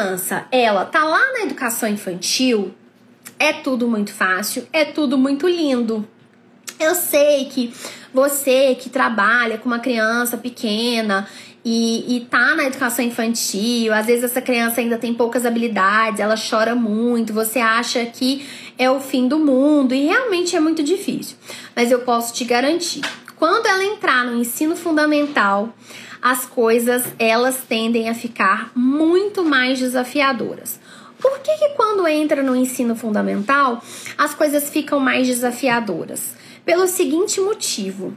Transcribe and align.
criança, 0.00 0.46
ela 0.50 0.84
tá 0.84 1.04
lá 1.04 1.32
na 1.34 1.42
educação 1.42 1.88
infantil, 1.88 2.72
é 3.38 3.52
tudo 3.52 3.86
muito 3.86 4.12
fácil, 4.12 4.66
é 4.72 4.84
tudo 4.84 5.18
muito 5.18 5.46
lindo. 5.46 6.08
Eu 6.78 6.94
sei 6.94 7.44
que 7.44 7.72
você 8.12 8.74
que 8.74 8.88
trabalha 8.88 9.58
com 9.58 9.66
uma 9.66 9.78
criança 9.78 10.38
pequena 10.38 11.28
e, 11.62 12.16
e 12.16 12.20
tá 12.20 12.54
na 12.54 12.64
educação 12.64 13.04
infantil, 13.04 13.92
às 13.92 14.06
vezes 14.06 14.24
essa 14.24 14.40
criança 14.40 14.80
ainda 14.80 14.96
tem 14.96 15.12
poucas 15.12 15.44
habilidades, 15.44 16.18
ela 16.18 16.34
chora 16.36 16.74
muito, 16.74 17.34
você 17.34 17.58
acha 17.58 18.04
que 18.06 18.46
é 18.78 18.90
o 18.90 18.98
fim 18.98 19.28
do 19.28 19.38
mundo 19.38 19.94
e 19.94 20.06
realmente 20.06 20.56
é 20.56 20.60
muito 20.60 20.82
difícil. 20.82 21.36
Mas 21.76 21.90
eu 21.90 22.00
posso 22.00 22.32
te 22.32 22.44
garantir, 22.44 23.02
quando 23.40 23.64
ela 23.64 23.82
entrar 23.82 24.22
no 24.26 24.36
ensino 24.36 24.76
fundamental, 24.76 25.74
as 26.20 26.44
coisas 26.44 27.04
elas 27.18 27.62
tendem 27.66 28.10
a 28.10 28.14
ficar 28.14 28.70
muito 28.76 29.42
mais 29.42 29.78
desafiadoras. 29.78 30.78
Por 31.18 31.38
que, 31.38 31.56
que 31.56 31.70
quando 31.70 32.06
entra 32.06 32.42
no 32.42 32.54
ensino 32.54 32.94
fundamental 32.94 33.82
as 34.18 34.34
coisas 34.34 34.68
ficam 34.68 35.00
mais 35.00 35.26
desafiadoras? 35.26 36.34
Pelo 36.66 36.86
seguinte 36.86 37.40
motivo: 37.40 38.14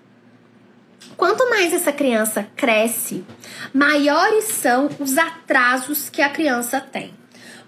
Quanto 1.15 1.49
mais 1.49 1.71
essa 1.71 1.93
criança 1.93 2.45
cresce, 2.57 3.23
maiores 3.73 4.43
são 4.43 4.89
os 4.99 5.17
atrasos 5.17 6.09
que 6.09 6.21
a 6.21 6.29
criança 6.29 6.81
tem. 6.81 7.13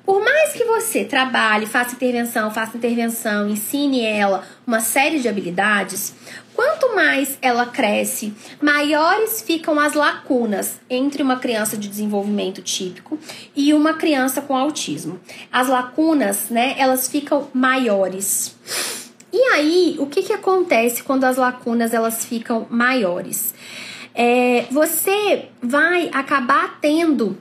Por 0.05 0.23
mais 0.23 0.53
que 0.53 0.63
você 0.63 1.03
trabalhe, 1.03 1.65
faça 1.65 1.95
intervenção, 1.95 2.51
faça 2.51 2.77
intervenção, 2.77 3.49
ensine 3.49 4.05
ela 4.05 4.43
uma 4.65 4.79
série 4.79 5.19
de 5.19 5.27
habilidades, 5.27 6.13
quanto 6.53 6.95
mais 6.95 7.39
ela 7.41 7.65
cresce, 7.65 8.31
maiores 8.61 9.41
ficam 9.41 9.79
as 9.79 9.93
lacunas 9.93 10.79
entre 10.87 11.23
uma 11.23 11.37
criança 11.37 11.75
de 11.75 11.89
desenvolvimento 11.89 12.61
típico 12.61 13.17
e 13.55 13.73
uma 13.73 13.95
criança 13.95 14.41
com 14.41 14.55
autismo. 14.55 15.19
As 15.51 15.67
lacunas, 15.69 16.49
né, 16.51 16.75
elas 16.77 17.07
ficam 17.07 17.49
maiores. 17.51 18.55
E 19.33 19.41
aí, 19.53 19.95
o 19.97 20.05
que, 20.05 20.21
que 20.21 20.33
acontece 20.33 21.01
quando 21.01 21.23
as 21.23 21.35
lacunas 21.35 21.93
elas 21.95 22.23
ficam 22.23 22.67
maiores? 22.69 23.55
É, 24.13 24.65
você 24.71 25.49
vai 25.61 26.09
acabar 26.13 26.79
tendo 26.79 27.37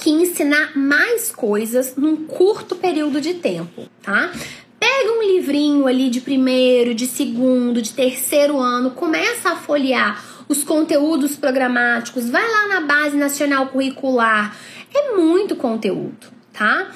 que 0.00 0.10
ensinar 0.10 0.76
mais 0.76 1.30
coisas 1.30 1.94
num 1.96 2.16
curto 2.24 2.74
período 2.76 3.20
de 3.20 3.34
tempo, 3.34 3.86
tá? 4.02 4.32
Pega 4.78 5.12
um 5.12 5.22
livrinho 5.22 5.86
ali 5.86 6.08
de 6.08 6.22
primeiro, 6.22 6.94
de 6.94 7.06
segundo, 7.06 7.82
de 7.82 7.92
terceiro 7.92 8.58
ano, 8.58 8.92
começa 8.92 9.50
a 9.50 9.56
folhear 9.56 10.24
os 10.48 10.64
conteúdos 10.64 11.36
programáticos, 11.36 12.30
vai 12.30 12.42
lá 12.50 12.66
na 12.68 12.80
base 12.80 13.16
nacional 13.16 13.66
curricular. 13.66 14.56
É 14.92 15.14
muito 15.14 15.54
conteúdo, 15.54 16.26
tá? 16.52 16.90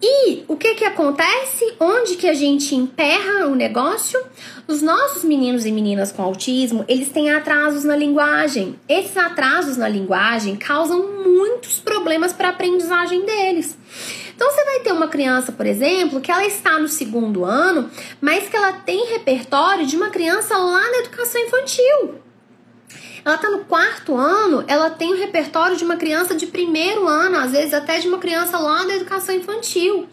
E 0.00 0.44
o 0.46 0.56
que 0.56 0.74
que 0.74 0.84
acontece? 0.84 1.74
Onde 1.80 2.16
que 2.16 2.28
a 2.28 2.34
gente 2.34 2.74
emperra 2.74 3.46
o 3.46 3.54
negócio? 3.54 4.22
Os 4.68 4.82
nossos 4.82 5.24
meninos 5.24 5.64
e 5.64 5.72
meninas 5.72 6.12
com 6.12 6.22
autismo, 6.22 6.84
eles 6.86 7.08
têm 7.08 7.32
atrasos 7.32 7.82
na 7.82 7.96
linguagem. 7.96 8.78
Esses 8.88 9.16
atrasos 9.16 9.76
na 9.76 9.88
linguagem 9.88 10.54
causam 10.54 11.24
muitos 11.24 11.80
problemas 11.80 11.95
para 12.32 12.48
a 12.48 12.50
aprendizagem 12.50 13.24
deles. 13.24 13.76
Então 14.34 14.50
você 14.50 14.64
vai 14.64 14.80
ter 14.80 14.92
uma 14.92 15.08
criança, 15.08 15.50
por 15.50 15.66
exemplo, 15.66 16.20
que 16.20 16.30
ela 16.30 16.44
está 16.44 16.78
no 16.78 16.88
segundo 16.88 17.44
ano, 17.44 17.90
mas 18.20 18.48
que 18.48 18.56
ela 18.56 18.74
tem 18.74 19.06
repertório 19.06 19.86
de 19.86 19.96
uma 19.96 20.10
criança 20.10 20.56
lá 20.56 20.90
na 20.90 20.98
educação 20.98 21.40
infantil. 21.40 22.20
Ela 23.24 23.38
tá 23.38 23.50
no 23.50 23.64
quarto 23.64 24.14
ano, 24.14 24.62
ela 24.68 24.88
tem 24.88 25.12
o 25.12 25.16
repertório 25.16 25.76
de 25.76 25.82
uma 25.82 25.96
criança 25.96 26.34
de 26.34 26.46
primeiro 26.46 27.08
ano, 27.08 27.38
às 27.38 27.50
vezes 27.50 27.74
até 27.74 27.98
de 27.98 28.06
uma 28.06 28.18
criança 28.18 28.56
lá 28.58 28.84
da 28.84 28.94
educação 28.94 29.34
infantil. 29.34 30.06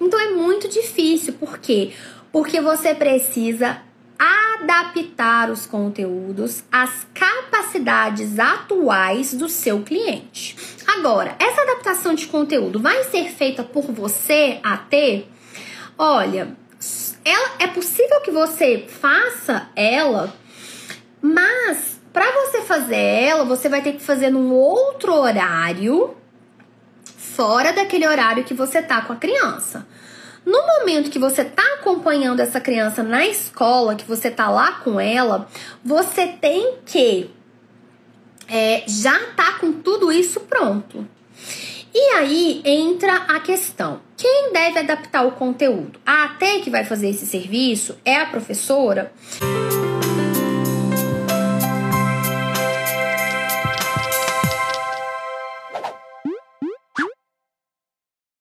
Então 0.00 0.18
é 0.18 0.30
muito 0.30 0.66
difícil, 0.66 1.34
por 1.34 1.58
quê? 1.58 1.92
Porque 2.32 2.60
você 2.60 2.94
precisa 2.94 3.82
adaptar 4.18 5.50
os 5.50 5.66
conteúdos 5.66 6.64
às 6.70 7.06
capacidades 7.12 8.38
atuais 8.38 9.34
do 9.34 9.48
seu 9.48 9.82
cliente. 9.82 10.56
Agora, 10.86 11.36
essa 11.38 11.62
adaptação 11.62 12.14
de 12.14 12.26
conteúdo 12.26 12.80
vai 12.80 13.04
ser 13.04 13.30
feita 13.30 13.62
por 13.62 13.84
você 13.84 14.60
a 14.62 14.76
ter? 14.76 15.28
Olha, 15.98 16.56
ela, 17.24 17.50
é 17.58 17.66
possível 17.66 18.20
que 18.20 18.30
você 18.30 18.86
faça 18.88 19.68
ela, 19.74 20.32
mas 21.20 22.00
para 22.12 22.30
você 22.30 22.60
fazer 22.62 22.96
ela, 22.96 23.44
você 23.44 23.68
vai 23.68 23.82
ter 23.82 23.92
que 23.94 24.02
fazer 24.02 24.30
num 24.30 24.52
outro 24.52 25.12
horário, 25.14 26.16
fora 27.16 27.72
daquele 27.72 28.06
horário 28.06 28.44
que 28.44 28.54
você 28.54 28.80
tá 28.80 29.00
com 29.00 29.12
a 29.12 29.16
criança. 29.16 29.86
No 30.44 30.58
momento 30.66 31.10
que 31.10 31.18
você 31.18 31.44
tá 31.44 31.62
acompanhando 31.78 32.40
essa 32.40 32.60
criança 32.60 33.02
na 33.02 33.26
escola, 33.26 33.94
que 33.94 34.04
você 34.04 34.30
tá 34.30 34.50
lá 34.50 34.72
com 34.72 35.00
ela, 35.00 35.48
você 35.82 36.26
tem 36.26 36.76
que 36.84 37.30
é, 38.48 38.84
já 38.86 39.18
tá 39.36 39.58
com 39.58 39.72
tudo 39.72 40.12
isso 40.12 40.40
pronto. 40.40 41.06
E 41.94 42.10
aí 42.16 42.62
entra 42.64 43.14
a 43.28 43.40
questão: 43.40 44.00
quem 44.16 44.52
deve 44.52 44.80
adaptar 44.80 45.26
o 45.26 45.32
conteúdo? 45.32 45.98
A 46.04 46.24
AT 46.24 46.60
que 46.62 46.70
vai 46.70 46.84
fazer 46.84 47.08
esse 47.08 47.26
serviço 47.26 47.96
é 48.04 48.16
a 48.16 48.26
professora? 48.26 49.12